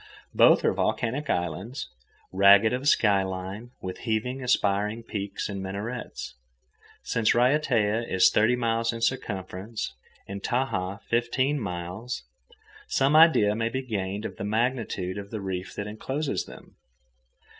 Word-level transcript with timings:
Both 0.33 0.65
are 0.65 0.73
volcanic 0.73 1.29
islands, 1.29 1.87
ragged 2.33 2.73
of 2.73 2.87
sky 2.89 3.21
line, 3.21 3.69
with 3.83 3.99
heaven 3.99 4.41
aspiring 4.43 5.03
peaks 5.03 5.47
and 5.47 5.61
minarets. 5.61 6.33
Since 7.03 7.35
Raiatea 7.35 8.07
is 8.11 8.31
thirty 8.31 8.55
miles 8.55 8.91
in 8.91 9.01
circumference, 9.01 9.93
and 10.27 10.41
Tahaa 10.41 11.01
fifteen 11.03 11.59
miles, 11.59 12.23
some 12.87 13.15
idea 13.15 13.53
may 13.53 13.69
be 13.69 13.83
gained 13.83 14.25
of 14.25 14.37
the 14.37 14.43
magnitude 14.43 15.19
of 15.19 15.29
the 15.29 15.39
reef 15.39 15.75
that 15.75 15.85
encloses 15.85 16.45
them. 16.45 16.77